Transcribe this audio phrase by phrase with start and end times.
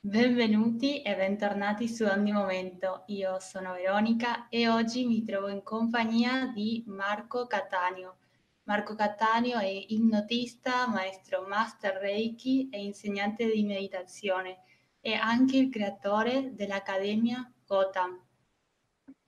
[0.00, 3.02] Benvenuti e bentornati su Ogni Momento.
[3.08, 8.18] Io sono Veronica e oggi mi trovo in compagnia di Marco Cattaneo.
[8.62, 14.60] Marco Cattaneo è ipnotista, maestro master Reiki e insegnante di meditazione.
[15.00, 18.24] È anche il creatore dell'Accademia Gotham.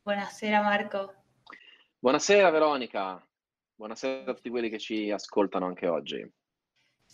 [0.02, 1.14] Buonasera Marco.
[1.98, 3.20] Buonasera Veronica,
[3.74, 6.32] buonasera a tutti quelli che ci ascoltano anche oggi.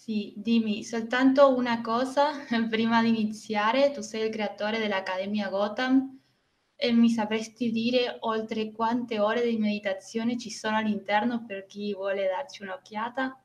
[0.09, 2.31] Sì, dimmi soltanto una cosa
[2.71, 3.91] prima di iniziare.
[3.91, 6.21] Tu sei il creatore dell'Accademia Gotham
[6.77, 12.29] e mi sapresti dire oltre quante ore di meditazione ci sono all'interno per chi vuole
[12.29, 13.43] darci un'occhiata?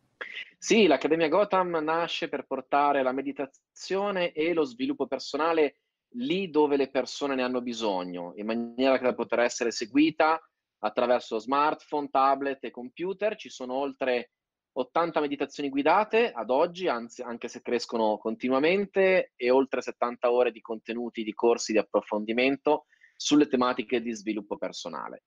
[0.59, 5.77] Sì, l'Accademia Gotham nasce per portare la meditazione e lo sviluppo personale
[6.17, 10.39] lì dove le persone ne hanno bisogno, in maniera che poter essere seguita
[10.77, 13.35] attraverso smartphone, tablet e computer.
[13.35, 14.33] Ci sono oltre
[14.73, 20.61] 80 meditazioni guidate ad oggi, anzi, anche se crescono continuamente, e oltre 70 ore di
[20.61, 25.23] contenuti, di corsi di approfondimento sulle tematiche di sviluppo personale.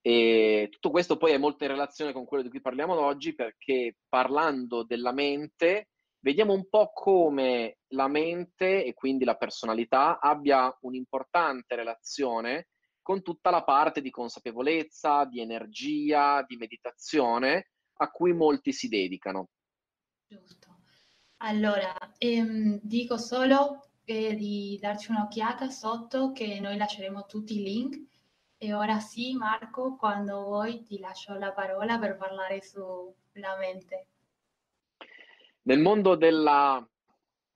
[0.00, 3.96] E tutto questo poi è molto in relazione con quello di cui parliamo oggi, perché
[4.08, 5.88] parlando della mente,
[6.20, 12.68] vediamo un po' come la mente e quindi la personalità abbia un'importante relazione
[13.02, 19.48] con tutta la parte di consapevolezza, di energia, di meditazione a cui molti si dedicano.
[20.26, 20.80] Giusto.
[21.38, 28.06] Allora, ehm, dico solo eh, di darci un'occhiata sotto che noi lasceremo tutti i link.
[28.56, 34.06] E ora sì, Marco, quando vuoi ti lascio la parola per parlare sulla mente.
[35.62, 36.84] Nel mondo della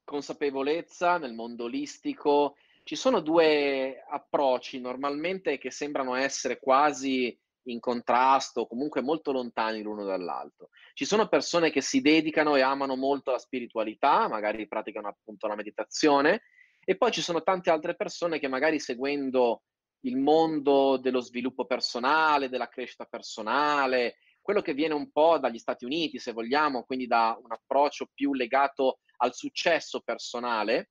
[0.04, 8.66] consapevolezza, nel mondo olistico, ci sono due approcci normalmente che sembrano essere quasi in contrasto,
[8.66, 10.70] comunque molto lontani l'uno dall'altro.
[10.94, 15.54] Ci sono persone che si dedicano e amano molto la spiritualità, magari praticano appunto la
[15.54, 16.42] meditazione,
[16.84, 19.62] e poi ci sono tante altre persone che magari seguendo
[20.04, 25.84] il mondo dello sviluppo personale, della crescita personale, quello che viene un po' dagli Stati
[25.84, 30.90] Uniti, se vogliamo, quindi da un approccio più legato al successo personale,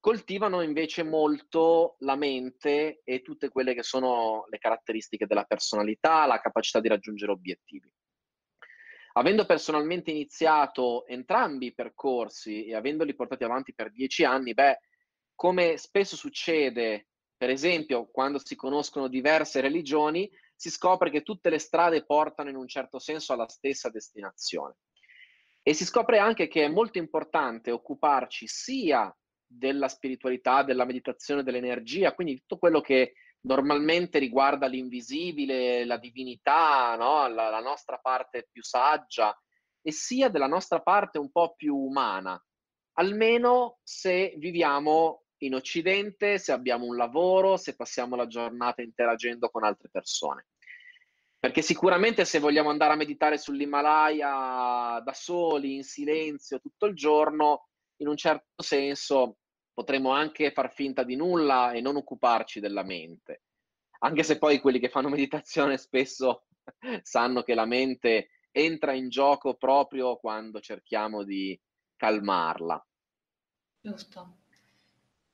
[0.00, 6.40] coltivano invece molto la mente e tutte quelle che sono le caratteristiche della personalità, la
[6.40, 7.88] capacità di raggiungere obiettivi.
[9.12, 14.78] Avendo personalmente iniziato entrambi i percorsi e avendoli portati avanti per dieci anni, beh,
[15.34, 21.58] come spesso succede, per esempio, quando si conoscono diverse religioni, si scopre che tutte le
[21.58, 24.76] strade portano in un certo senso alla stessa destinazione.
[25.62, 29.14] E si scopre anche che è molto importante occuparci sia
[29.52, 37.26] della spiritualità, della meditazione, dell'energia, quindi tutto quello che normalmente riguarda l'invisibile, la divinità, no?
[37.26, 39.36] la, la nostra parte più saggia,
[39.82, 42.40] e sia della nostra parte un po' più umana,
[42.98, 49.64] almeno se viviamo in Occidente, se abbiamo un lavoro, se passiamo la giornata interagendo con
[49.64, 50.46] altre persone.
[51.40, 57.68] Perché sicuramente se vogliamo andare a meditare sull'Himalaya da soli, in silenzio, tutto il giorno,
[57.96, 59.38] in un certo senso
[59.80, 63.44] potremmo anche far finta di nulla e non occuparci della mente.
[64.00, 66.44] Anche se poi quelli che fanno meditazione spesso
[67.02, 71.58] sanno che la mente entra in gioco proprio quando cerchiamo di
[71.96, 72.86] calmarla.
[73.80, 74.36] Giusto.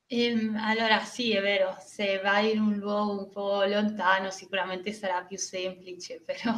[0.05, 5.25] Ehm, allora sì, è vero, se vai in un luogo un po' lontano sicuramente sarà
[5.25, 6.53] più semplice, però,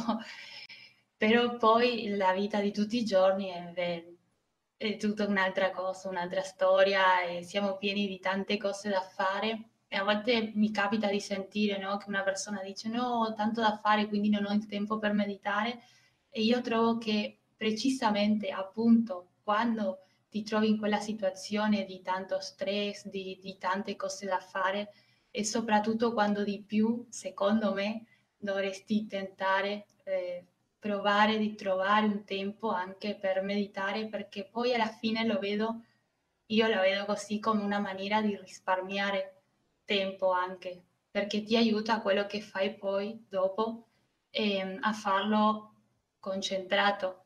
[1.16, 4.04] però poi la vita di tutti i giorni è,
[4.80, 9.72] è tutta un'altra cosa, un'altra storia e siamo pieni di tante cose da fare.
[9.86, 13.60] E a volte mi capita di sentire no, che una persona dice no, ho tanto
[13.60, 15.82] da fare quindi non ho il tempo per meditare.
[16.30, 19.98] E io trovo che precisamente appunto quando
[20.30, 24.94] ti trovi in quella situazione di tanto stress, di, di tante cose da fare
[25.30, 28.06] e soprattutto quando di più, secondo me,
[28.38, 30.46] dovresti tentare eh,
[30.80, 35.84] provare di trovare un tempo anche per meditare perché poi alla fine lo vedo,
[36.46, 39.42] io lo vedo così come una maniera di risparmiare
[39.84, 43.88] tempo anche perché ti aiuta quello che fai poi dopo
[44.30, 45.74] eh, a farlo
[46.18, 47.24] concentrato.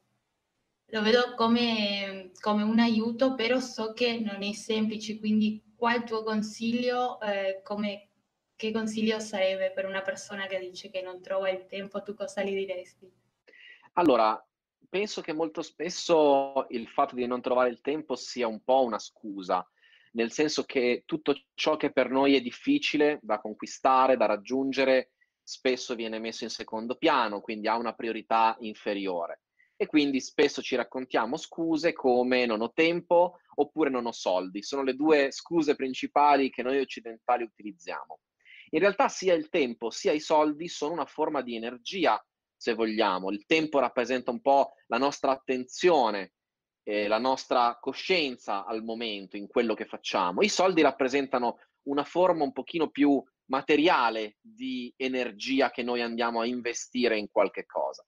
[0.89, 5.99] Lo vedo come, come, un aiuto, però so che non è semplice, quindi qual è
[5.99, 7.21] il tuo consiglio?
[7.21, 8.09] Eh, come,
[8.57, 12.03] che consiglio sarebbe per una persona che dice che non trova il tempo?
[12.03, 13.11] Tu cosa gli diresti?
[13.97, 14.45] Allora,
[14.89, 18.99] penso che molto spesso il fatto di non trovare il tempo sia un po' una
[18.99, 19.69] scusa,
[20.13, 25.13] nel senso che tutto ciò che per noi è difficile da conquistare, da raggiungere,
[25.43, 29.41] spesso viene messo in secondo piano, quindi ha una priorità inferiore.
[29.77, 34.63] e quindi spesso ci raccontiamo scuse come non ho tempo oppure non ho soldi.
[34.63, 38.21] Sono le due scuse principali che noi occidentali utilizziamo.
[38.71, 42.25] In realtà sia il tempo sia i soldi sono una forma di energia,
[42.65, 43.31] se vogliamo.
[43.31, 46.33] Il tempo rappresenta un po' la nostra attenzione,
[46.83, 50.41] eh, la nostra coscienza al momento in quello che facciamo.
[50.41, 51.59] I soldi rappresentano
[51.89, 57.67] una forma un pochino più materiale di energia che noi andiamo a investire in qualche
[57.67, 58.03] cosa.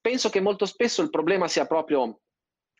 [0.00, 2.20] Penso che molto spesso il problema sia proprio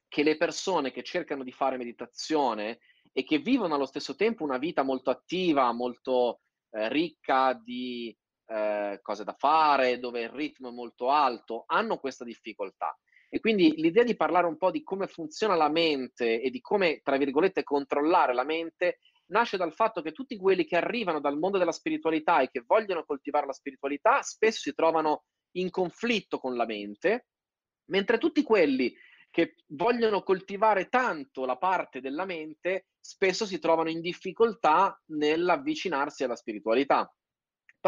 [0.08, 2.78] che le persone che cercano di fare meditazione
[3.12, 6.40] e che vivono allo stesso tempo una vita molto attiva, molto
[6.70, 8.16] eh, ricca di
[8.48, 12.98] eh, cose da fare, dove il ritmo è molto alto, hanno questa difficoltà.
[13.30, 17.00] E quindi l'idea di parlare un po' di come funziona la mente e di come,
[17.02, 21.58] tra virgolette, controllare la mente nasce dal fatto che tutti quelli che arrivano dal mondo
[21.58, 26.64] della spiritualità e che vogliono coltivare la spiritualità spesso si trovano in conflitto con la
[26.64, 27.26] mente,
[27.90, 28.94] mentre tutti quelli
[29.30, 36.36] che vogliono coltivare tanto la parte della mente spesso si trovano in difficoltà nell'avvicinarsi alla
[36.36, 37.12] spiritualità,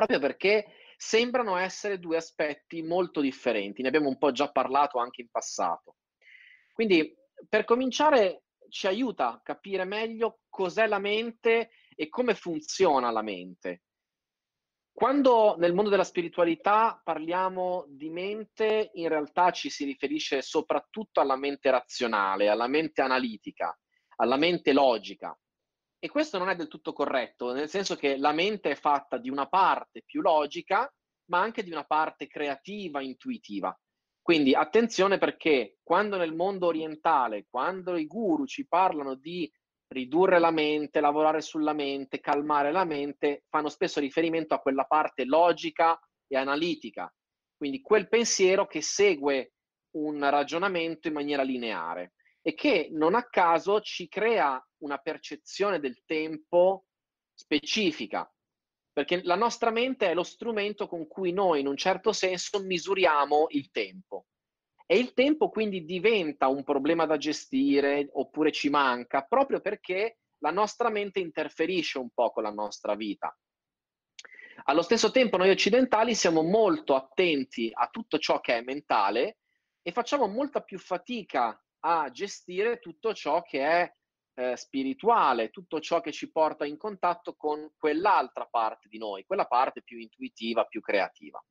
[0.01, 0.65] proprio perché
[0.97, 5.97] sembrano essere due aspetti molto differenti, ne abbiamo un po' già parlato anche in passato.
[6.73, 7.15] Quindi
[7.47, 13.83] per cominciare ci aiuta a capire meglio cos'è la mente e come funziona la mente.
[14.91, 21.37] Quando nel mondo della spiritualità parliamo di mente, in realtà ci si riferisce soprattutto alla
[21.37, 23.79] mente razionale, alla mente analitica,
[24.17, 25.39] alla mente logica.
[26.03, 29.29] E questo non è del tutto corretto, nel senso che la mente è fatta di
[29.29, 30.91] una parte più logica,
[31.27, 33.79] ma anche di una parte creativa, intuitiva.
[34.23, 39.51] Quindi attenzione perché quando nel mondo orientale, quando i guru ci parlano di
[39.89, 45.25] ridurre la mente, lavorare sulla mente, calmare la mente, fanno spesso riferimento a quella parte
[45.25, 47.13] logica e analitica,
[47.57, 49.53] quindi quel pensiero che segue
[49.97, 56.03] un ragionamento in maniera lineare e che non a caso ci crea una percezione del
[56.05, 56.87] tempo
[57.35, 58.31] specifica,
[58.93, 63.47] perché la nostra mente è lo strumento con cui noi in un certo senso misuriamo
[63.51, 64.27] il tempo.
[64.87, 70.51] E il tempo quindi diventa un problema da gestire oppure ci manca proprio perché la
[70.51, 73.37] nostra mente interferisce un po' con la nostra vita.
[74.65, 79.39] Allo stesso tempo noi occidentali siamo molto attenti a tutto ciò che è mentale
[79.81, 83.95] e facciamo molta più fatica a gestire tutto ciò che è
[84.41, 89.45] eh, spirituale, tutto ciò che ci porta in contatto con quell'altra parte di noi, quella
[89.45, 91.45] parte più intuitiva, più creativa.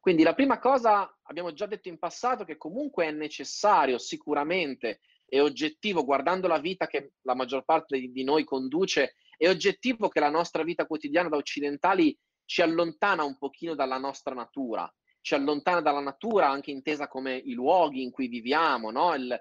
[0.00, 5.40] Quindi la prima cosa, abbiamo già detto in passato, che comunque è necessario sicuramente è
[5.40, 10.30] oggettivo, guardando la vita che la maggior parte di, noi conduce, è oggettivo che la
[10.30, 16.00] nostra vita quotidiana da occidentali ci allontana un pochino dalla nostra natura, ci allontana dalla
[16.00, 19.14] natura anche intesa come i luoghi in cui viviamo, no?
[19.14, 19.40] il,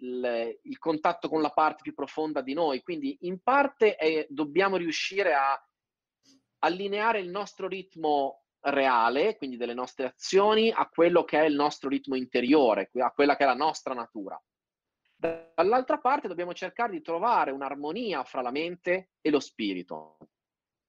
[0.00, 2.82] il, il, contatto con la parte più profonda di noi.
[2.82, 5.60] Quindi in parte è, dobbiamo riuscire a
[6.60, 11.88] allineare il nostro ritmo reale, quindi delle nostre azioni, a quello che è il nostro
[11.88, 14.40] ritmo interiore, a quella che è la nostra natura.
[15.16, 20.16] Dall'altra parte dobbiamo cercare di trovare un'armonia fra la mente e lo spirito.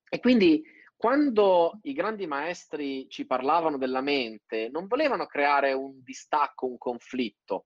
[0.09, 0.63] E quindi
[0.95, 7.65] quando i grandi maestri ci parlavano della mente, non volevano creare un distacco, un conflitto,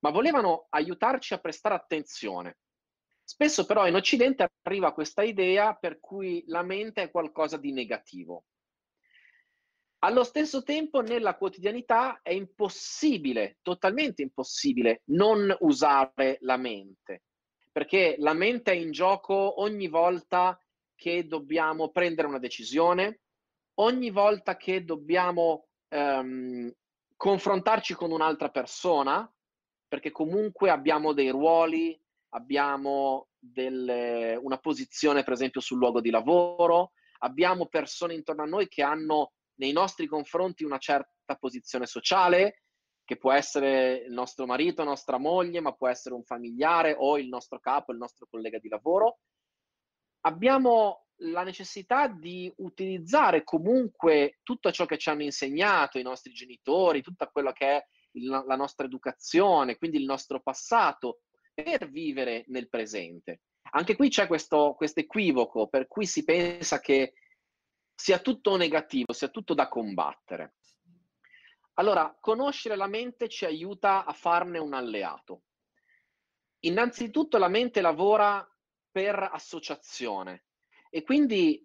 [0.00, 2.58] ma volevano aiutarci a prestare attenzione.
[3.22, 8.44] Spesso però in Occidente arriva questa idea per cui la mente è qualcosa di negativo.
[10.02, 17.24] Allo stesso tempo, nella quotidianità è impossibile, totalmente impossibile, non usare la mente,
[17.70, 20.58] perché la mente è in gioco ogni volta
[20.94, 23.20] che dobbiamo prendere una decisione,
[23.74, 26.72] ogni volta che dobbiamo ehm,
[27.14, 29.30] confrontarci con un'altra persona,
[29.90, 36.92] perché comunque abbiamo dei ruoli, abbiamo delle, una posizione per esempio sul luogo di lavoro,
[37.18, 42.62] abbiamo persone intorno a noi che hanno nei nostri confronti una certa posizione sociale,
[43.04, 47.26] che può essere il nostro marito, nostra moglie, ma può essere un familiare o il
[47.26, 49.18] nostro capo, il nostro collega di lavoro.
[50.20, 57.02] Abbiamo la necessità di utilizzare comunque tutto ciò che ci hanno insegnato i nostri genitori,
[57.02, 61.20] tutta quella che è la nostra educazione, quindi il nostro passato,
[61.52, 63.42] per vivere nel presente.
[63.72, 67.14] Anche qui c'è questo equivoco per cui si pensa che
[67.94, 70.54] sia tutto negativo, sia tutto da combattere.
[71.74, 75.42] Allora, conoscere la mente ci aiuta a farne un alleato.
[76.60, 78.46] Innanzitutto la mente lavora
[78.90, 80.46] per associazione.
[80.90, 81.64] E quindi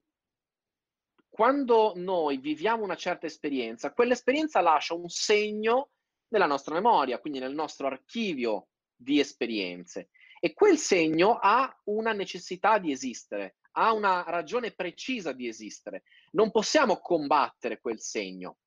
[1.28, 5.90] quando noi viviamo una certa esperienza, quell'esperienza lascia un segno
[6.30, 10.10] nella nostra memoria, quindi nel nostro archivio di esperienze.
[10.40, 16.04] E quel segno ha una necessità di esistere, ha una ragione precisa di esistere.
[16.32, 18.58] Non possiamo combattere quel segno.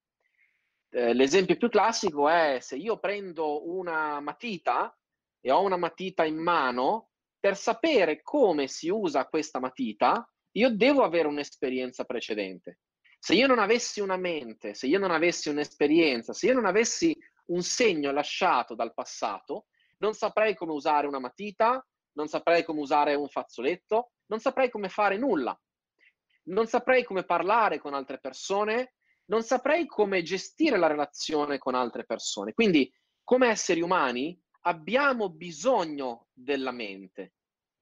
[0.91, 4.97] Eh, l'esempio più classico è se io prendo una matita
[5.41, 11.05] e ho una matita in mano, per sapere come si usa questa matita, io devo
[11.05, 12.81] avere un'esperienza precedente.
[13.21, 17.17] Se io non avessi una mente, se io non avessi un'esperienza, se io non avessi
[17.49, 19.67] un segno lasciato dal passato,
[19.99, 24.89] non saprei come usare una matita, non saprei come usare un fazzoletto, non saprei come
[24.89, 25.59] fare nulla.
[26.45, 28.95] Non saprei come parlare con altre persone,
[29.27, 32.55] non saprei come gestire la relazione con altre persone.
[32.55, 32.91] Quindi,
[33.23, 37.35] come esseri umani, abbiamo bisogno della mente,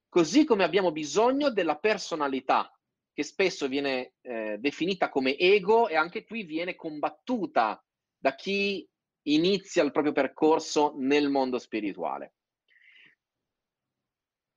[0.08, 2.70] così come abbiamo bisogno della personalità,
[3.12, 7.82] che spesso viene eh, definita come ego e anche qui viene combattuta
[8.18, 8.86] da chi
[9.26, 12.34] inizia il proprio percorso nel mondo spirituale.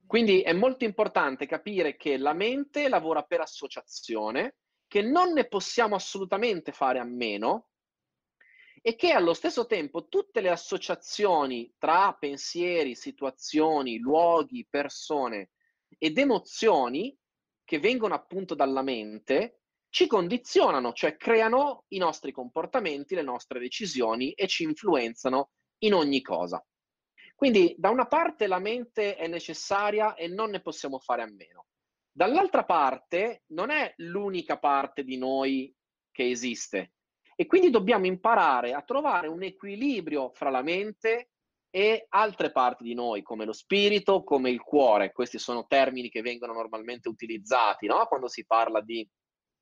[0.05, 4.55] Quindi è molto importante capire che la mente lavora per associazione,
[4.87, 7.69] che non ne possiamo assolutamente fare a meno
[8.81, 15.51] e che allo stesso tempo tutte le associazioni tra pensieri, situazioni, luoghi, persone
[15.97, 17.15] ed emozioni
[17.63, 19.58] che vengono appunto dalla mente
[19.89, 26.21] ci condizionano, cioè creano i nostri comportamenti, le nostre decisioni e ci influenzano in ogni
[26.21, 26.63] cosa.
[27.35, 31.65] Quindi da una parte la mente è necessaria e non ne possiamo fare a meno.
[32.11, 35.73] Dall'altra parte non è l'unica parte di noi
[36.11, 36.93] che esiste
[37.35, 41.29] e quindi dobbiamo imparare a trovare un equilibrio fra la mente
[41.69, 45.13] e altre parti di noi, come lo spirito, come il cuore.
[45.13, 48.05] Questi sono termini che vengono normalmente utilizzati no?
[48.07, 49.07] quando si parla di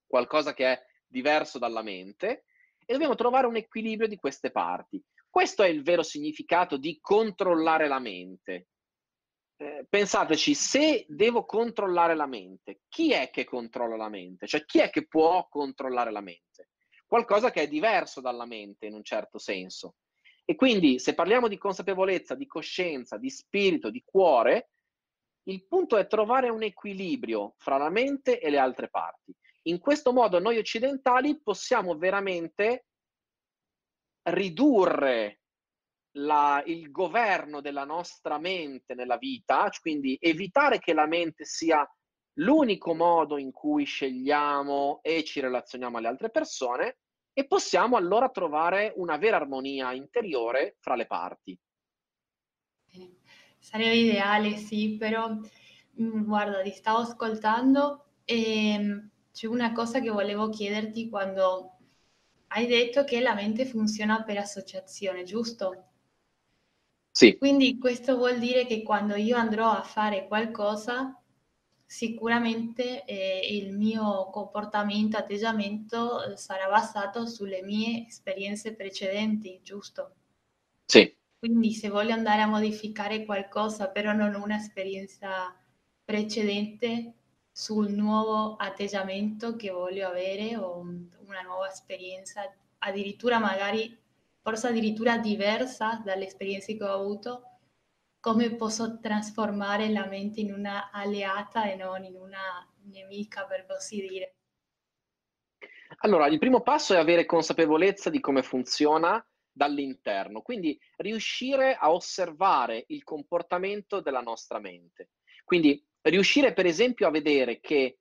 [0.08, 2.46] qualcosa che è diverso dalla mente
[2.86, 5.04] e dobbiamo trovare un equilibrio di queste parti.
[5.30, 8.68] Questo è il vero significato di controllare la mente.
[9.58, 14.48] Eh, pensateci, se devo controllare la mente, chi è che controlla la mente?
[14.48, 16.70] Cioè chi è che può controllare la mente?
[17.06, 19.96] Qualcosa che è diverso dalla mente in un certo senso.
[20.46, 24.70] E quindi se parliamo di consapevolezza, di coscienza, di spirito, di cuore,
[25.44, 29.34] il punto è trovare un equilibrio fra la mente e le altre parti.
[29.68, 32.86] In questo modo noi occidentali possiamo veramente
[34.30, 35.42] ridurre
[36.18, 41.88] la, il governo della nostra mente nella vita, quindi evitare che la mente sia
[42.40, 47.00] l'unico modo in cui scegliamo e ci relazioniamo alle altre persone,
[47.34, 51.60] e possiamo allora trovare una vera armonia interiore fra le parti.
[53.60, 60.50] Sarebbe ideale, sì, però mm, guarda, ti stavo ascoltando e c'è una cosa che volevo
[60.50, 61.77] chiederti quando
[62.48, 65.89] hai detto che la mente funziona per associazione, giusto?
[67.12, 67.38] Sì.
[67.38, 71.22] Quindi questo vuol dire che quando io andrò a fare qualcosa,
[71.86, 80.15] sicuramente eh, il mio comportamento, atteggiamento eh, sarà basato sulle mie esperienze precedenti, giusto?
[80.84, 81.15] Sì.
[81.38, 85.56] Quindi se voglio andare a modificare qualcosa, però non ho un'esperienza
[86.03, 87.13] precedente
[87.58, 92.44] sul nuovo atteggiamento che voglio avere o una nuova esperienza,
[92.78, 94.00] addirittura magari,
[94.44, 97.58] forse addirittura diversa dalle esperienze che ho avuto,
[98.20, 104.06] come posso trasformare la mente in una alleata e non in una nemica, per così
[104.08, 104.36] dire?
[106.02, 112.84] Allora, il primo passo è avere consapevolezza di come funziona dall'interno, quindi riuscire a osservare
[112.90, 115.10] il comportamento della nostra mente.
[115.44, 118.00] Quindi riuscire per esempio a vedere che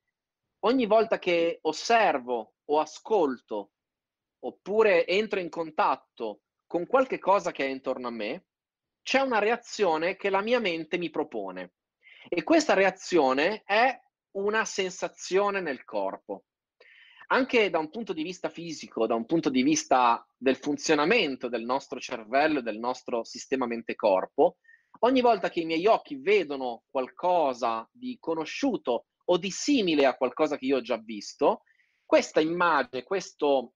[0.60, 3.72] ogni volta che osservo o ascolto
[4.40, 8.46] oppure entro in contatto con qualche cosa che è intorno a me,
[9.02, 11.74] c'è una reazione che la mia mente mi propone.
[12.28, 13.96] E questa reazione è
[14.32, 16.46] una sensazione nel corpo.
[17.28, 21.64] Anche da un punto di vista fisico, da un punto di vista del funzionamento del
[21.64, 24.58] nostro cervello del nostro sistema mente-corpo,
[25.00, 30.56] ogni volta che i miei occhi vedono qualcosa di conosciuto o di simile a qualcosa
[30.56, 31.62] che io ho già visto,
[32.04, 33.72] questa immagine, questo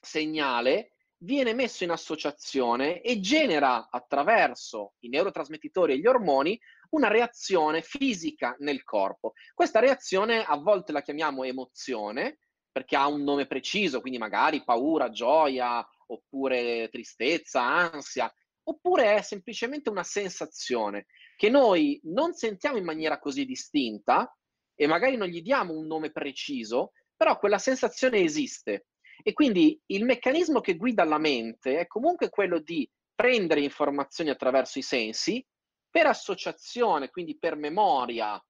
[0.00, 6.58] segnale viene messo in associazione e genera attraverso i neurotrasmettitori e gli ormoni
[6.90, 9.34] una reazione fisica nel corpo.
[9.54, 12.38] Questa reazione a volte la chiamiamo emozione
[12.72, 18.32] perché ha un nome preciso, quindi magari paura, gioia, oppure tristezza, ansia,
[18.70, 24.34] oppure è semplicemente una sensazione che noi non sentiamo in maniera così distinta
[24.74, 28.86] e magari non gli diamo un nome preciso, però quella sensazione esiste.
[29.22, 34.78] E quindi il meccanismo che guida la mente è comunque quello di prendere informazioni attraverso
[34.78, 35.44] i sensi,
[35.90, 38.42] per associazione, quindi per memoria,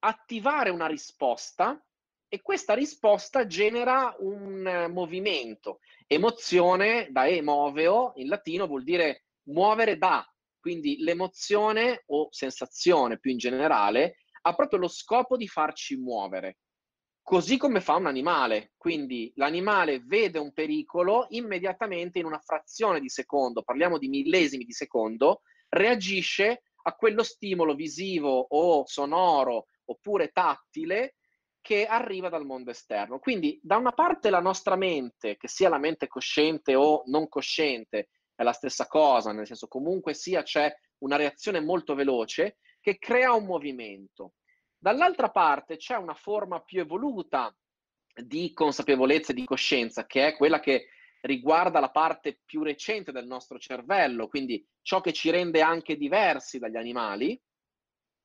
[0.00, 1.82] attivare una risposta
[2.34, 5.80] e questa risposta genera un movimento.
[6.06, 10.26] Emozione, da emoveo, in latino vuol dire muovere da,
[10.58, 16.56] quindi l'emozione o sensazione più in generale ha proprio lo scopo di farci muovere.
[17.20, 23.10] Così come fa un animale, quindi l'animale vede un pericolo immediatamente in una frazione di
[23.10, 31.16] secondo, parliamo di millesimi di secondo, reagisce a quello stimolo visivo o sonoro oppure tattile
[31.62, 33.18] che arriva dal mondo esterno.
[33.18, 38.10] Quindi da una parte la nostra mente, che sia la mente cosciente o non cosciente,
[38.34, 43.32] è la stessa cosa, nel senso comunque sia c'è una reazione molto veloce che crea
[43.32, 44.34] un movimento.
[44.76, 47.54] Dall'altra parte c'è una forma più evoluta
[48.12, 50.88] di consapevolezza e di coscienza, che è quella che
[51.22, 56.58] riguarda la parte più recente del nostro cervello, quindi ciò che ci rende anche diversi
[56.58, 57.40] dagli animali,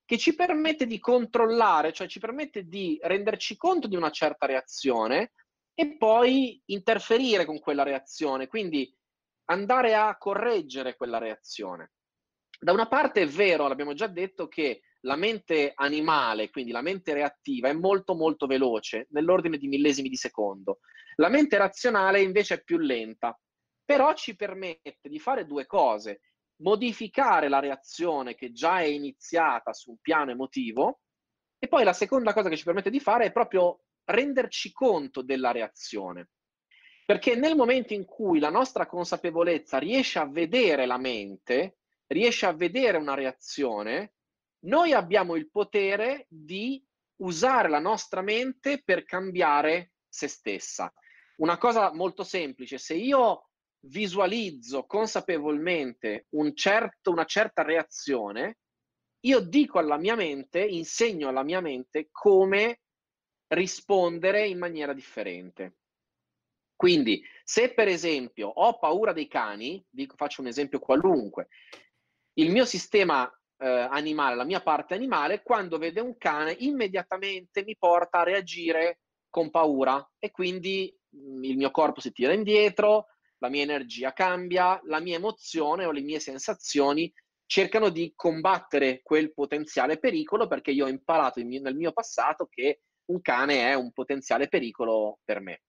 [0.07, 5.33] che ci permette di controllare, cioè ci permette di renderci conto di una certa reazione
[5.73, 8.89] e poi interferire con quella reazione, quindi
[9.49, 11.91] andare a correggere quella reazione.
[12.57, 17.13] Da una parte è vero, l'abbiamo già detto, che la mente animale, quindi la mente
[17.13, 20.79] reattiva, è molto molto veloce, nell'ordine di millesimi di secondo.
[21.15, 23.37] La mente razionale invece è più lenta,
[23.83, 26.21] però ci permette di fare due cose.
[26.57, 31.01] Modificare la reazione che già è iniziata su un piano emotivo
[31.59, 35.51] e poi la seconda cosa che ci permette di fare è proprio renderci conto della
[35.51, 36.29] reazione.
[37.05, 42.53] Perché nel momento in cui la nostra consapevolezza riesce a vedere la mente, riesce a
[42.53, 44.13] vedere una reazione,
[44.65, 46.83] noi abbiamo il potere di
[47.17, 50.91] usare la nostra mente per cambiare se stessa.
[51.37, 53.46] Una cosa molto semplice, se io
[53.87, 58.59] visualizzo consapevolmente un certo, una certa reazione,
[59.21, 62.81] io dico alla mia mente, insegno alla mia mente come
[63.47, 65.77] rispondere in maniera differente.
[66.75, 71.47] Quindi, se per esempio ho paura dei cani, dico, faccio un esempio qualunque,
[72.33, 77.75] il mio sistema eh, animale, la mia parte animale, quando vede un cane, immediatamente mi
[77.75, 83.07] porta a reagire con paura e quindi mh, mm, il mio corpo si tira indietro,
[83.39, 87.11] la mia energia cambia, la mia emozione o le mie sensazioni
[87.45, 92.81] cercano di combattere quel potenziale pericolo perché io ho imparato mio, nel mio passato che
[93.05, 95.61] un cane è un potenziale pericolo per me.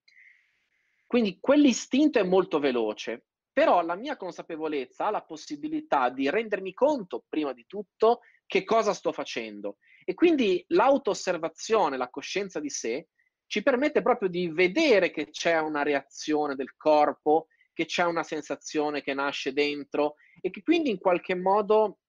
[1.06, 7.24] Quindi quell'istinto è molto veloce, però la mia consapevolezza ha la possibilità di rendermi conto,
[7.28, 9.76] prima di tutto, che cosa sto facendo.
[10.04, 13.08] E quindi l'auto-osservazione, la coscienza di sé,
[13.46, 17.46] ci permette proprio di vedere che c'è una reazione del corpo,
[17.78, 22.00] che c'è una sensazione che nasce dentro e che quindi in qualche modo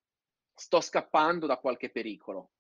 [0.56, 2.54] sto scappando da qualche pericolo.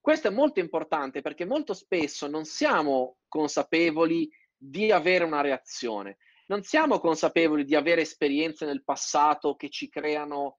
[0.00, 6.62] Questo è molto importante perché molto spesso non siamo consapevoli di avere una reazione non
[6.62, 10.58] siamo consapevoli di avere esperienze nel passato che ci creano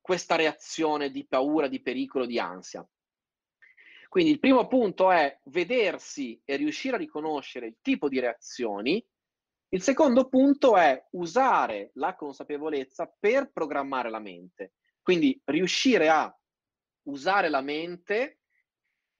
[0.00, 2.86] questa reazione di paura, di pericolo, di ansia.
[4.08, 9.04] Quindi il primo punto è vedersi e riuscire a riconoscere il tipo di reazioni.
[9.70, 14.72] Il secondo punto è usare la consapevolezza per programmare la mente.
[15.02, 16.34] Quindi riuscire a
[17.08, 18.40] usare la mente,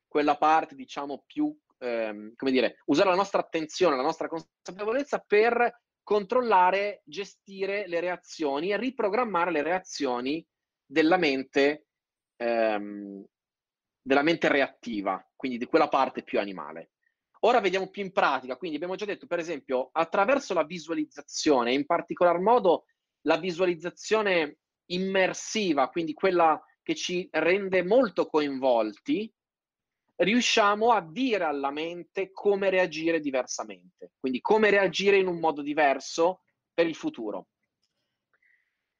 [0.06, 5.82] quella parte diciamo più, ehm, come dire, usare la nostra attenzione, la nostra consapevolezza per
[6.02, 10.46] controllare, gestire le reazioni e riprogrammare le reazioni
[10.87, 11.88] della mente,
[12.37, 13.22] ehm,
[14.00, 16.92] della mente reattiva, quindi di quella parte più animale.
[17.40, 21.87] Ora vediamo più in pratica, quindi abbiamo già detto, per esempio, attraverso la visualizzazione, in
[21.87, 22.87] particolar modo
[23.22, 29.33] la visualizzazione immersiva, quindi quella che ci rende molto coinvolti,
[30.16, 36.42] riusciamo a dire alla mente come reagire diversamente, quindi come reagire in un modo diverso
[36.72, 37.48] per il futuro.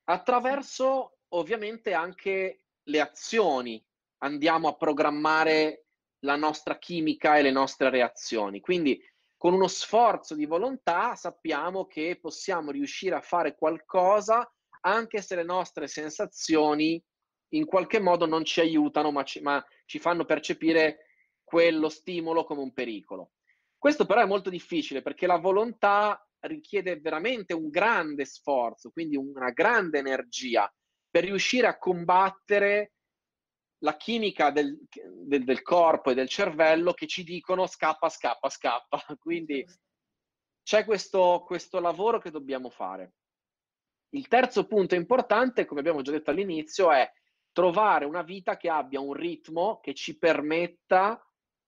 [0.05, 3.85] Attraverso ovviamente anche le azioni.
[4.19, 5.87] Andiamo a programmare
[6.21, 8.61] la nostra chimica e le nostre reazioni.
[8.61, 9.01] Quindi
[9.37, 14.51] con uno sforzo di volontà sappiamo che possiamo riuscire a fare qualcosa
[14.81, 17.03] anche se le nostre sensazioni
[17.53, 21.07] in qualche modo non ci aiutano, ma ci, ma ci fanno percepire
[21.43, 23.33] quello stimolo come un pericolo.
[23.79, 29.51] Questo però è molto difficile perché la volontà richiede veramente un grande sforzo, quindi una
[29.51, 30.73] grande energia
[31.11, 32.93] per riuscire a combattere
[33.81, 34.79] la chimica del,
[35.25, 39.05] del, del, corpo e del cervello che ci dicono scappa, scappa, scappa.
[39.19, 39.65] Quindi
[40.63, 43.15] c'è questo, questo lavoro che dobbiamo fare.
[44.11, 47.11] Il terzo punto importante, come abbiamo già detto all'inizio, è
[47.53, 51.23] trovare una vita che abbia un ritmo che ci permetta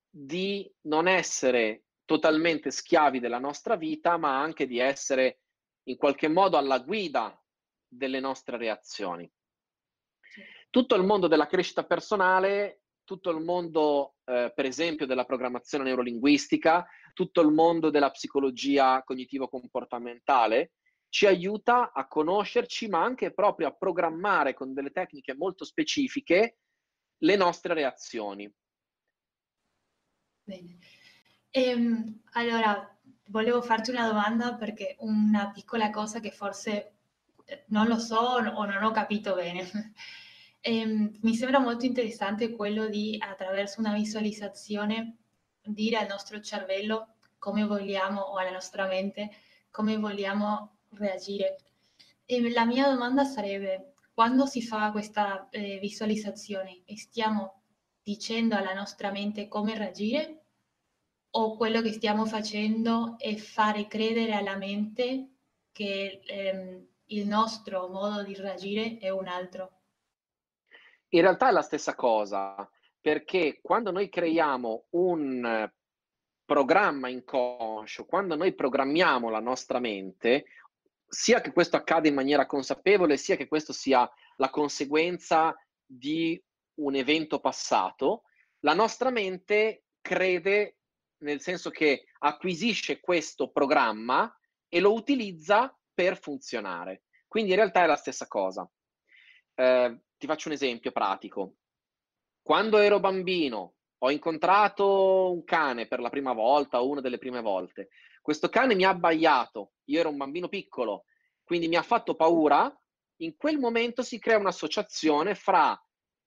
[0.09, 5.42] di non essere totalmente schiavi della nostra vita, ma anche di essere
[5.85, 7.40] in qualche modo alla guida
[7.87, 9.31] delle nostre reazioni.
[10.70, 16.87] Tutto il mondo della crescita personale, tutto il mondo, eh, per esempio, della programmazione neurolinguistica,
[17.12, 20.72] tutto il mondo della psicologia cognitivo-comportamentale,
[21.09, 26.59] ci aiuta a conoscerci, ma anche proprio a programmare con delle tecniche molto specifiche
[27.18, 28.48] le nostre reazioni.
[30.44, 30.78] Bene.
[31.50, 36.98] Ehm, allora, volevo farti una domanda perché una piccola cosa che forse
[37.44, 39.68] eh, non lo so o non ho capito bene.
[40.61, 45.16] Ehm, mi sembra molto interessante quello di, attraverso una visualizzazione,
[45.62, 49.31] dire al nostro cervello come vogliamo o alla nostra mente
[49.70, 51.57] come vogliamo reagire.
[52.25, 57.62] E la mia domanda sarebbe, quando si fa questa eh, visualizzazione, stiamo
[58.03, 60.44] dicendo alla nostra mente come reagire
[61.33, 65.29] o quello che stiamo facendo è fare credere alla mente
[65.73, 69.79] che ehm, il nostro modo di reagire è un altro?
[71.11, 72.68] In realtà è la stessa cosa,
[73.01, 75.70] perché quando noi creiamo un
[76.44, 80.44] programma inconscio, quando noi programmiamo la nostra mente,
[81.07, 86.40] sia che questo accada in maniera consapevole, sia che questo sia la conseguenza di
[86.81, 88.23] un evento passato,
[88.61, 90.77] la nostra mente crede
[91.18, 94.33] nel senso che acquisisce questo programma
[94.68, 97.03] e lo utilizza per funzionare.
[97.27, 98.68] Quindi in realtà è la stessa cosa.
[99.55, 101.54] Eh, ti faccio un esempio pratico.
[102.42, 107.40] Quando ero bambino ho incontrato un cane per la prima volta o una delle prime
[107.40, 107.88] volte.
[108.20, 111.04] Questo cane mi ha abbaiato, io ero un bambino piccolo,
[111.42, 112.70] quindi mi ha fatto paura.
[113.22, 115.78] In quel momento si crea un'associazione fra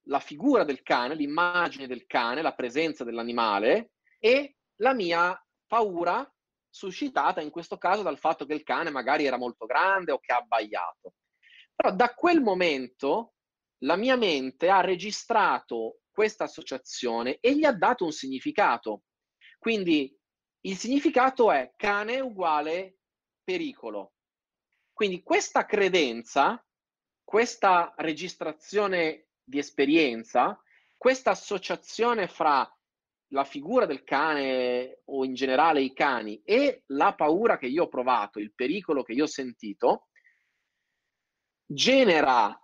[0.08, 6.28] la figura del cane, l'immagine del cane, la presenza dell'animale e la mia paura
[6.68, 10.34] suscitata in questo caso dal fatto che il cane magari era molto grande o che
[10.34, 11.14] ha abbaiato.
[11.76, 13.33] Però da quel momento
[13.84, 19.04] la mia mente ha registrato questa associazione e gli ha dato un significato.
[19.58, 20.16] Quindi
[20.62, 23.00] il significato è cane uguale
[23.44, 24.14] pericolo.
[24.94, 26.64] Quindi questa credenza,
[27.24, 30.62] questa registrazione di esperienza,
[30.96, 32.70] questa associazione fra
[33.30, 37.88] la figura del cane o in generale i cani e la paura che io ho
[37.88, 40.08] provato, il pericolo che io ho sentito,
[41.66, 42.63] genera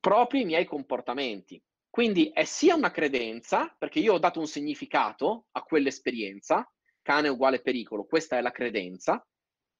[0.00, 1.62] proprio i miei comportamenti.
[1.88, 6.68] Quindi è sia una credenza, perché io ho dato un significato a quell'esperienza,
[7.02, 9.24] cane uguale pericolo, questa è la credenza,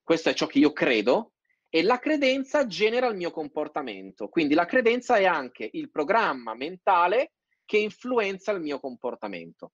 [0.02, 1.32] questo è ciò che io credo,
[1.68, 4.28] e la credenza genera il mio comportamento.
[4.28, 7.32] Quindi la credenza è anche il programma mentale
[7.64, 9.72] che influenza il mio comportamento.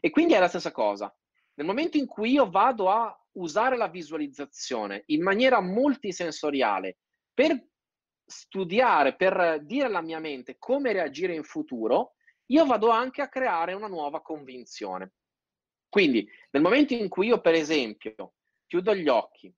[0.00, 1.10] E quindi è la stessa cosa.
[1.54, 6.98] Nel momento in cui io vado a usare la visualizzazione in maniera multisensoriale
[7.32, 7.58] per
[8.30, 12.14] studiare, per dire alla mia mente come reagire in futuro,
[12.46, 15.12] io vado anche a creare una nuova convinzione.
[15.88, 18.34] Quindi, nel momento in cui io, per esempio,
[18.66, 19.52] chiudo gli occhi,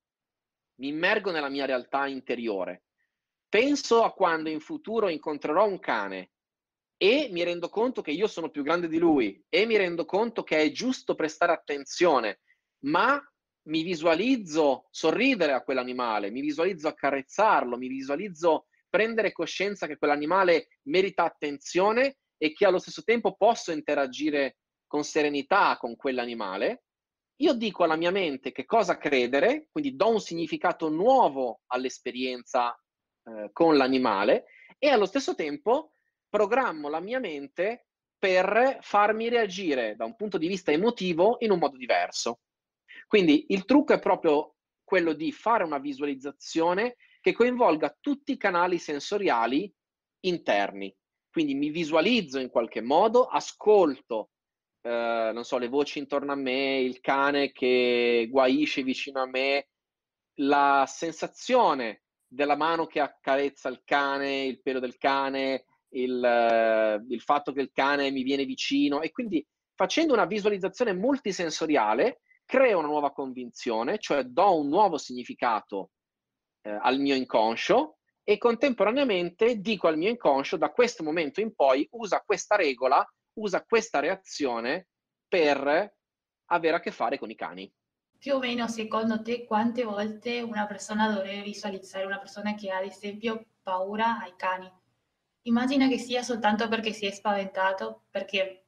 [0.81, 2.85] mi immergo nella mia realtà interiore,
[3.49, 6.33] penso a quando in futuro incontrerò un cane
[6.97, 10.43] e mi rendo conto che io sono più grande di lui e mi rendo conto
[10.43, 12.41] che è giusto prestare attenzione,
[12.85, 13.23] ma
[13.65, 21.25] mi visualizzo sorridere a quell'animale, mi visualizzo accarezzarlo, mi visualizzo prendere coscienza che quell'animale merita
[21.25, 26.83] attenzione e che allo stesso tempo posso interagire con serenità con quell'animale,
[27.37, 32.73] io dico alla mia mente che cosa credere, quindi do un significato nuovo all'esperienza
[33.25, 34.45] eh, con l'animale
[34.79, 35.95] e allo stesso tempo
[36.29, 37.87] programmo la mia mente
[38.19, 42.41] per farmi reagire da un punto di vista emotivo in un modo diverso.
[43.13, 48.79] Quindi il trucco è proprio quello di fare una visualizzazione che coinvolga tutti i canali
[48.79, 49.71] sensoriali
[50.21, 50.97] interni.
[51.31, 54.31] Quindi mi visualizzo in qualche modo, ascolto,
[54.81, 59.69] eh, non so, le voci intorno a me, il cane che guaisce vicino a me,
[60.37, 67.21] la sensazione della mano che accarezza il cane, il pelo del cane, il, eh, il
[67.21, 72.89] fatto che il cane mi viene vicino e quindi facendo una visualizzazione multisensoriale creo una
[72.89, 75.93] nuova convinzione, cioè do un nuovo significato
[76.61, 81.89] eh, al mio inconscio e contemporaneamente dico al mio inconscio da questo momento in poi
[81.93, 83.03] usa questa regola,
[83.39, 84.89] usa questa reazione
[85.27, 85.97] per
[86.51, 87.73] avere a che fare con i cani.
[88.19, 92.77] più o meno secondo te quante volte una persona dovrebbe visualizzare una persona che ha
[92.77, 94.71] ad esempio paura ai cani?
[95.45, 98.62] Immagina che sia soltanto perché si è spaventato, perché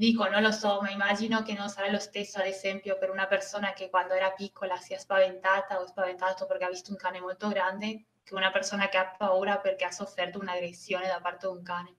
[0.00, 3.26] dico, non lo so, ma immagino che non sarà lo stesso ad esempio per una
[3.26, 7.20] persona che quando era piccola si è spaventata o spaventato perché ha visto un cane
[7.20, 11.54] molto grande, che una persona che ha paura perché ha sofferto un'aggressione da parte di
[11.54, 11.96] un cane.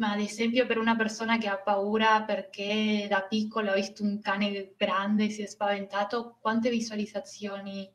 [0.00, 4.20] Ma ad esempio per una persona che ha paura perché da piccola ha visto un
[4.20, 7.88] cane grande e si è spaventato, quante visualizzazioni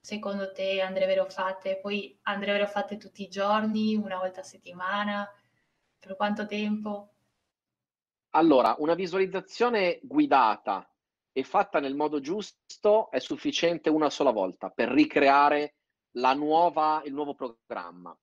[0.00, 1.80] secondo te andrebbero fatte?
[1.80, 5.28] Poi andrebbero fatte tutti i giorni, una volta a settimana?
[5.98, 7.08] Per quanto tempo?
[8.34, 10.88] Allora, una visualizzazione guidata
[11.32, 15.74] e fatta nel modo giusto è sufficiente una sola volta per ricreare
[16.12, 18.16] nuova, il nuovo programma.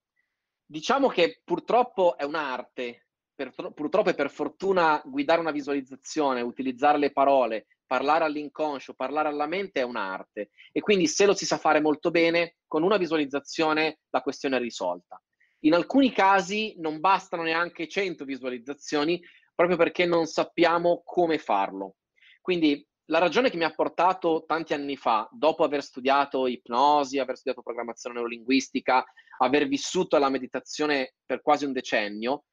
[0.66, 7.12] Diciamo che purtroppo è un'arte per, purtroppo e per fortuna guidare una visualizzazione, utilizzare le
[7.12, 11.82] parole, parlare all'inconscio, parlare alla mente è un'arte e quindi se lo si sa fare
[11.82, 15.22] molto bene, con una visualizzazione la questione è risolta.
[15.64, 19.22] In alcuni casi non bastano neanche 100 visualizzazioni
[19.60, 21.98] proprio perché non sappiamo come farlo.
[22.40, 27.36] Quindi la ragione che mi ha portato tanti anni fa, dopo aver studiato ipnosi, aver
[27.36, 29.04] studiato programmazione neurolinguistica,
[29.40, 32.46] aver vissuto la meditazione per quasi un decennio,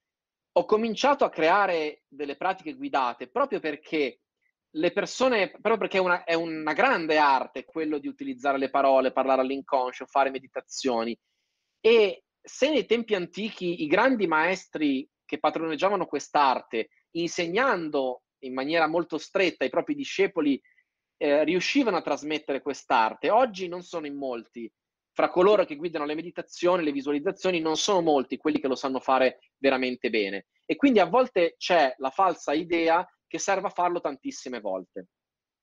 [0.50, 4.22] ho cominciato a creare delle pratiche guidate proprio perché
[4.68, 9.12] le persone, proprio perché è una, è una grande arte quello di utilizzare le parole,
[9.12, 11.16] parlare all'inconscio, fare meditazioni.
[11.80, 19.18] E se nei tempi antichi i grandi maestri che padroneggiavano quest'arte, insegnando in maniera molto
[19.18, 20.58] stretta ai propri discepoli,
[21.18, 24.70] eh, riuscivano a trasmettere quest'arte, oggi non sono in molti
[25.16, 29.00] fra coloro che guidano le meditazioni, le visualizzazioni, non sono molti quelli che lo sanno
[29.00, 30.48] fare veramente bene.
[30.66, 35.06] E quindi a volte c'è la falsa idea che serva a farlo tantissime volte.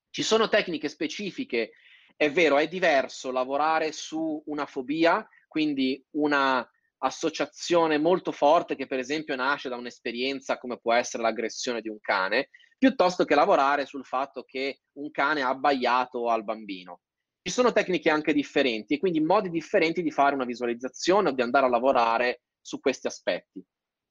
[0.09, 1.73] Ci sono tecniche specifiche,
[2.15, 6.67] è vero, è diverso lavorare su una fobia, quindi una
[7.03, 11.99] associazione molto forte che per esempio nasce da un'esperienza come può essere l'aggressione di un
[11.99, 17.01] cane, piuttosto che lavorare sul fatto che un cane ha abbaiato al bambino.
[17.41, 21.41] Ci sono tecniche anche differenti e quindi modi differenti di fare una visualizzazione o di
[21.41, 23.63] andare a lavorare su questi aspetti.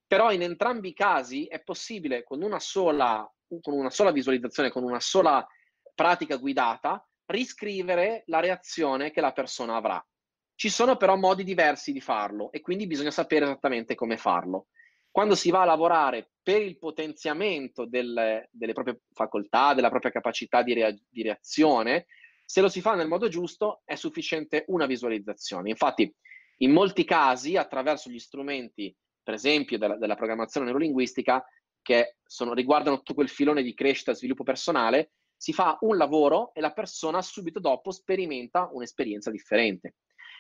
[0.07, 3.27] Però in entrambi i casi è possibile con una sola,
[3.63, 5.47] con una sola visualizzazione, con una sola
[5.95, 10.05] pratica guidata, riscrivere la reazione che la persona avrà.
[10.55, 14.69] Ci sono però modi diversi di farlo e quindi bisogna sapere esattamente come farlo.
[15.11, 20.63] Quando si va a lavorare per il potenziamento del, delle proprie facoltà, della propria capacità
[20.63, 22.07] di, rea- di reazione,
[22.45, 25.71] se lo si fa nel modo giusto è sufficiente una visualizzazione.
[25.71, 26.15] Infatti,
[26.59, 31.45] in molti casi, attraverso gli strumenti, per esempio, della, della programmazione neurolinguistica,
[31.83, 36.55] che sono, riguardano tutto quel filone di crescita e sviluppo personale, si fa un lavoro
[36.55, 39.97] e la persona subito dopo sperimenta un'esperienza differente.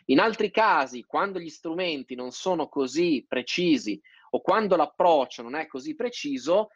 [0.06, 5.66] In altri casi, quando gli strumenti non sono così precisi o quando l'approccio non è
[5.66, 6.68] così preciso,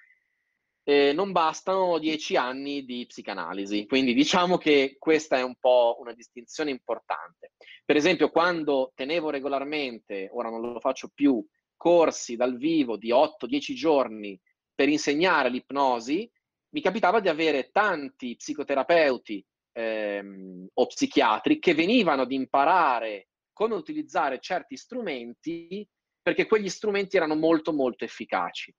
[0.89, 3.87] eh, non bastano dieci anni di psicanalisi.
[3.87, 7.53] Quindi diciamo che questa è un po' una distinzione importante.
[7.85, 11.45] Per esempio, quando tenevo regolarmente, ora non lo faccio più,
[11.77, 14.41] corsi dal vivo di 8-10 giorni
[14.75, 16.31] per insegnare l'ipnosi,
[16.71, 19.45] mi capitava di avere tanti psicoterapeuti
[19.77, 25.87] ehm, o psichiatri che venivano ad imparare come utilizzare certi strumenti
[26.23, 28.75] perché quegli strumenti erano molto molto efficaci.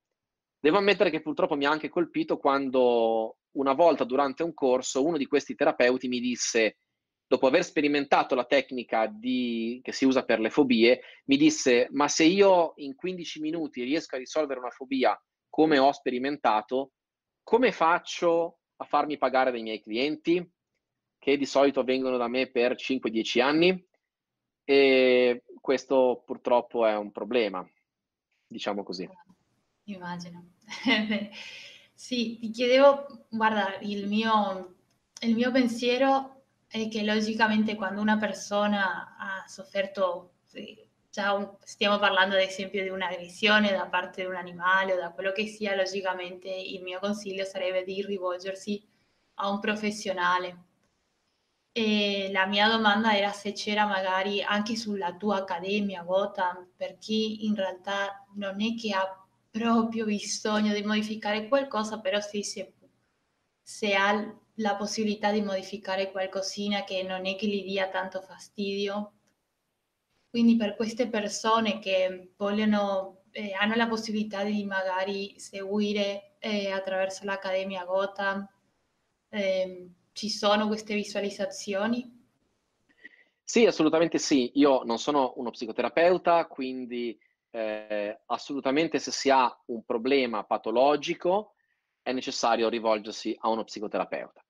[0.60, 5.18] Devo ammettere che purtroppo mi ha anche colpito quando una volta durante un corso uno
[5.18, 6.80] di questi terapeuti mi disse,
[7.26, 12.08] dopo aver sperimentato la tecnica di, che si usa per le fobie, mi disse, ma
[12.08, 16.92] se io in 15 minuti riesco a risolvere una fobia come ho sperimentato,
[17.44, 20.46] come faccio a farmi pagare dai miei clienti,
[21.28, 23.86] che di solito vengono da me per 5-10 anni?
[24.64, 27.70] E questo purtroppo è un problema,
[28.48, 29.10] diciamo così.
[29.84, 30.52] Immagino.
[31.94, 34.76] sì, ti chiedevo, guarda, il mio,
[35.20, 42.42] il mio pensiero è che logicamente quando una persona ha sofferto, un, stiamo parlando ad
[42.42, 46.82] esempio di un'aggressione da parte di un animale o da quello che sia, logicamente il
[46.84, 48.82] mio consiglio sarebbe di rivolgersi
[49.40, 50.67] a un professionale.
[51.80, 57.46] E la mia domanda era se c'era magari anche sulla tua accademia Gotham, per chi
[57.46, 59.06] in realtà non è che ha
[59.52, 62.74] proprio bisogno di modificare qualcosa, però sì, se,
[63.62, 64.12] se ha
[64.56, 69.14] la possibilità di modificare qualcosina che non è che gli dia tanto fastidio.
[70.32, 77.24] Quindi per queste persone che vogliono, eh, hanno la possibilità di magari seguire eh, attraverso
[77.24, 78.50] l'Accademia Gotham,
[79.30, 82.26] eh, ci sono queste visualizzazioni?
[83.44, 84.52] Sì, assolutamente sì.
[84.56, 87.18] Io non sono uno psicoterapeuta, quindi
[87.52, 91.54] eh, assolutamente se si ha un problema patologico
[92.02, 94.44] è necessario rivolgersi a uno psicoterapeuta.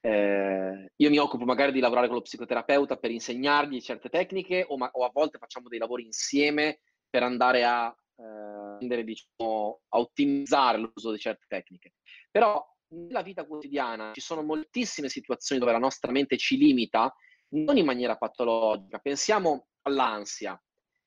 [0.00, 4.76] Eh, io mi occupo magari di lavorare con lo psicoterapeuta per insegnargli certe tecniche o,
[4.76, 10.78] ma, o a volte facciamo dei lavori insieme per andare a, eh, diciamo, a ottimizzare
[10.78, 11.94] l'uso di certe tecniche.
[12.30, 12.62] Però
[12.96, 17.14] nella vita quotidiana ci sono moltissime situazioni dove la nostra mente ci limita,
[17.50, 18.98] non in maniera patologica.
[18.98, 20.60] Pensiamo all'ansia.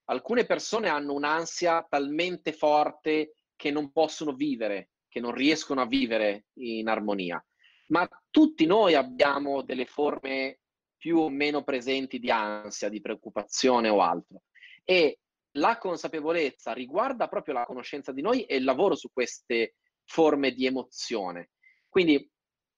[0.05, 6.45] Alcune persone hanno un'ansia talmente forte che non possono vivere, che non riescono a vivere
[6.53, 7.43] in armonia.
[7.87, 10.59] Ma tutti noi abbiamo delle forme
[10.95, 14.43] più o meno presenti di ansia, di preoccupazione o altro.
[14.83, 15.19] E
[15.53, 19.75] la consapevolezza riguarda proprio la conoscenza di noi e il lavoro su queste
[20.05, 21.51] forme di emozione.
[21.89, 22.29] Quindi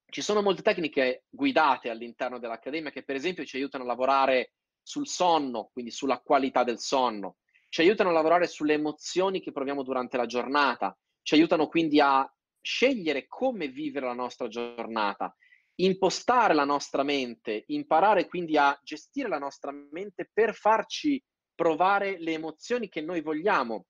[0.10, 5.08] ci sono molte tecniche guidate all'interno dell'Accademia che per esempio ci aiutano a lavorare sul
[5.08, 7.38] sonno, quindi sulla qualità del sonno,
[7.70, 12.30] ci aiutano a lavorare sulle emozioni che proviamo durante la giornata, ci aiutano quindi a
[12.62, 15.36] scegliere come vivere la nostra giornata,
[15.76, 21.24] impostare la nostra mente, imparare quindi a gestire la nostra mente per farci
[21.56, 23.86] provare le emozioni che noi vogliamo,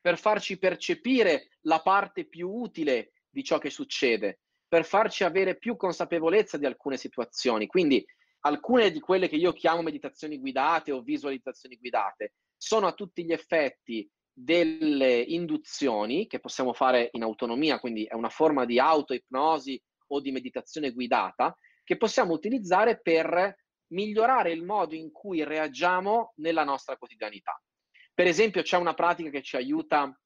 [0.00, 5.76] per farci percepire la parte più utile di ciò che succede, per farci avere più
[5.76, 7.66] consapevolezza di alcune situazioni.
[7.66, 8.04] Quindi
[8.40, 13.32] alcune di quelle che io chiamo meditazioni guidate o visualizzazioni guidate sono a tutti gli
[13.32, 20.20] effetti delle induzioni che possiamo fare in autonomia, quindi è una forma di autoipnosi o
[20.20, 23.56] di meditazione guidata che possiamo utilizzare per
[23.88, 27.60] migliorare il modo in cui reagiamo nella nostra quotidianità.
[28.12, 30.16] Per esempio, c'è una pratica che ci aiuta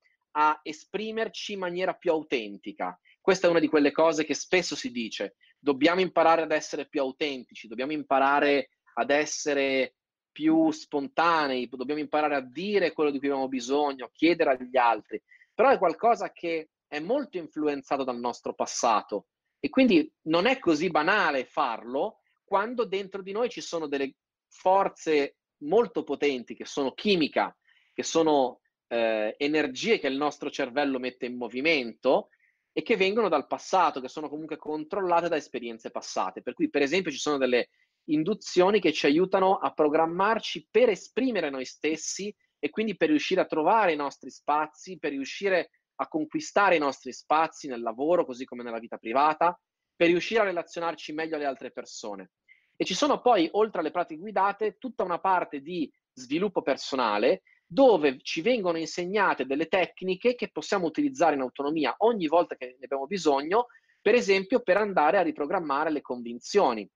[0.40, 2.98] a esprimerci in maniera più autentica.
[3.20, 7.01] Questa è una di quelle cose che spesso si dice, dobbiamo imparare ad essere più
[7.01, 9.96] autentici, dobbiamo imparare ad essere
[10.31, 15.20] più spontanei, dobbiamo imparare a dire quello di cui abbiamo bisogno, chiedere agli altri,
[15.53, 19.27] però è qualcosa che è molto influenzato dal nostro passato
[19.59, 24.14] e quindi non è così banale farlo quando dentro di noi ci sono delle
[24.46, 27.55] forze molto potenti che sono chimica,
[27.92, 32.31] che sono eh, energie che il nostro cervello mette in movimento
[32.72, 36.42] e che vengono dal passato, che sono comunque controllate da esperienze passate.
[36.42, 37.68] Per cui, per esempio, ci sono delle
[38.05, 43.46] induzioni che ci aiutano a programmarci per esprimere noi stessi e quindi per riuscire a
[43.46, 48.62] trovare i nostri spazi, per riuscire a conquistare i nostri spazi nel lavoro, così come
[48.62, 49.59] nella vita privata,
[49.94, 52.31] per riuscire a relazionarci meglio alle altre persone.
[52.77, 58.18] E ci sono poi, oltre alle pratiche guidate, tutta una parte di sviluppo personale dove
[58.22, 63.07] ci vengono insegnate delle tecniche che possiamo utilizzare in autonomia ogni volta che ne abbiamo
[63.07, 63.66] bisogno,
[64.00, 66.88] per esempio per andare a riprogrammare le convinzioni.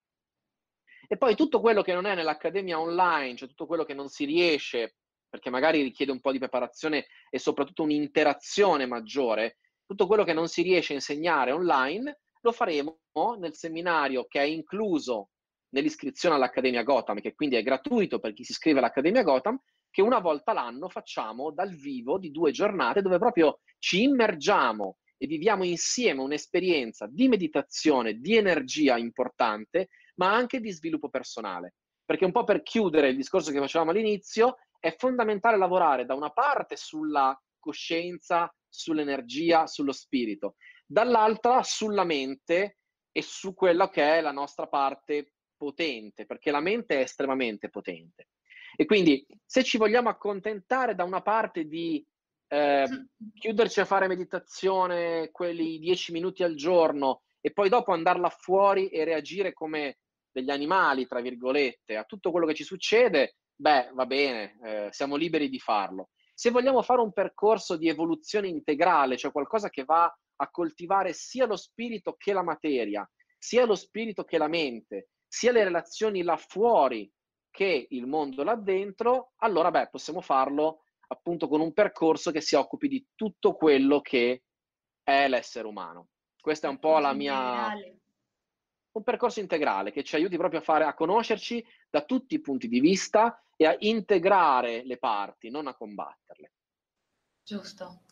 [1.06, 4.24] E poi tutto quello che non è nell'accademia online, cioè tutto quello che non si
[4.24, 4.96] riesce,
[5.28, 10.48] perché magari richiede un po' di preparazione e soprattutto un'interazione maggiore, tutto quello che non
[10.48, 12.98] si riesce a insegnare online, lo faremo
[13.38, 15.28] nel seminario che è incluso
[15.74, 19.60] nell'iscrizione all'Accademia Gotham, che quindi è gratuito per chi si iscrive all'Accademia Gotham,
[19.92, 25.26] che una volta l'anno facciamo dal vivo di due giornate dove proprio ci immergiamo e
[25.26, 31.74] viviamo insieme un'esperienza di meditazione, di energia importante ma anche di sviluppo personale.
[32.04, 36.30] Perché un po' per chiudere il discorso che facevamo all'inizio, è fondamentale lavorare da una
[36.30, 42.78] parte sulla coscienza, sull'energia, sullo spirito, dall'altra sulla mente
[43.12, 48.28] e su quella che è la nostra parte potente, perché la mente è estremamente potente.
[48.74, 52.04] E quindi se ci vogliamo accontentare da una parte di
[52.48, 52.86] eh,
[53.34, 59.04] chiuderci a fare meditazione quelli dieci minuti al giorno e poi dopo andarla fuori e
[59.04, 59.98] reagire come
[60.30, 65.16] degli animali, tra virgolette, a tutto quello che ci succede, beh, va bene, eh, siamo
[65.16, 66.10] liberi di farlo.
[66.34, 70.04] Se vogliamo fare un percorso di evoluzione integrale, cioè qualcosa che va
[70.36, 73.08] a coltivare sia lo spirito che la materia,
[73.38, 77.10] sia lo spirito che la mente, sia le relazioni là fuori
[77.52, 82.56] che il mondo là dentro, allora beh, possiamo farlo appunto con un percorso che si
[82.56, 84.42] occupi di tutto quello che
[85.04, 86.08] è l'essere umano.
[86.40, 87.72] Questa è un po' la mia,
[88.92, 92.66] un percorso integrale che ci aiuti proprio a fare, a conoscerci da tutti i punti
[92.66, 96.52] di vista e a integrare le parti, non a combatterle.
[97.44, 98.02] Giusto.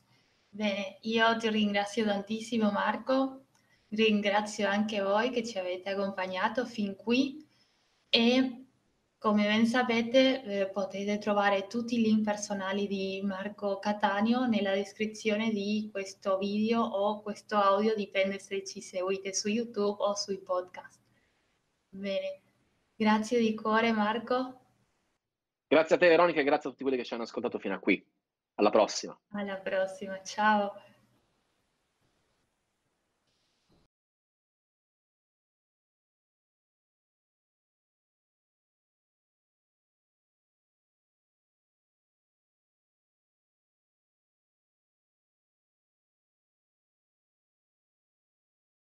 [0.49, 3.47] Bene, io ti ringrazio tantissimo Marco,
[3.89, 7.47] ringrazio anche voi che ci avete accompagnato fin qui
[8.09, 8.60] e
[9.21, 15.51] come ben sapete eh, potete trovare tutti i link personali di Marco Catania nella descrizione
[15.51, 20.99] di questo video o questo audio, dipende se ci seguite su YouTube o sui podcast.
[21.91, 22.41] Bene,
[22.97, 24.59] grazie di cuore Marco.
[25.69, 27.79] Grazie a te Veronica e grazie a tutti quelli che ci hanno ascoltato fino a
[27.79, 28.03] qui.
[28.55, 29.21] Alla prossima.
[29.33, 30.73] Alla prossima, ciao.